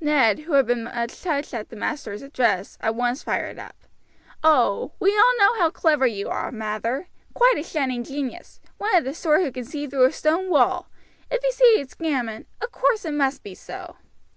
[0.00, 3.74] Ned, who had been much touched at the master's address, at once fired up:
[4.44, 4.92] "Oh!
[5.00, 9.12] we all know how clever you are, Mather quite a shining genius, one of the
[9.12, 10.88] sort who can see through a stone wall.
[11.32, 13.96] If you say it's gammon, of course it must be so."